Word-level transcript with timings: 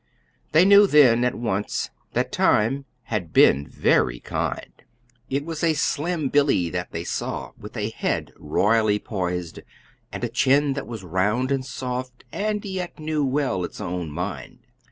They 0.51 0.65
knew 0.65 0.87
then, 0.87 1.23
at 1.23 1.35
once, 1.35 1.91
that 2.13 2.31
time 2.31 2.85
had 3.03 3.31
been 3.31 3.67
very 3.67 4.19
kind. 4.19 4.71
It 5.29 5.45
was 5.45 5.63
a 5.63 5.75
slim 5.75 6.29
Billy 6.29 6.71
that 6.71 6.91
they 6.91 7.03
saw, 7.03 7.51
with 7.55 7.77
a 7.77 7.91
head 7.91 8.31
royally 8.35 8.97
poised, 8.97 9.59
and 10.11 10.23
a 10.23 10.27
chin 10.27 10.73
that 10.73 10.87
was 10.87 11.03
round 11.03 11.51
and 11.51 11.63
soft, 11.63 12.23
and 12.31 12.65
yet 12.65 12.97
knew 12.99 13.23
well 13.23 13.63
its 13.63 13.79
own 13.79 14.09
mind. 14.09 14.65